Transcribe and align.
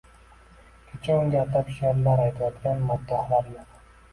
Kecha 0.93 1.17
unga 1.19 1.39
atab 1.49 1.69
sheʼrlar 1.75 2.23
aytayotgan 2.25 2.83
maddohlar 2.89 3.53
yoʻq. 3.55 3.81